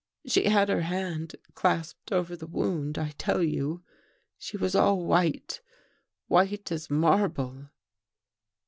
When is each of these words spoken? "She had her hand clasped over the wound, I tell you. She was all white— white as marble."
"She 0.25 0.45
had 0.45 0.67
her 0.67 0.81
hand 0.81 1.35
clasped 1.53 2.11
over 2.11 2.35
the 2.35 2.47
wound, 2.47 2.97
I 2.97 3.11
tell 3.19 3.43
you. 3.43 3.83
She 4.39 4.57
was 4.57 4.73
all 4.73 5.05
white— 5.05 5.61
white 6.27 6.71
as 6.71 6.89
marble." 6.89 7.67